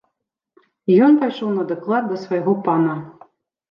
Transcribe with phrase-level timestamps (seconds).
[0.93, 3.01] І ён пайшоў на даклад да свайго пана.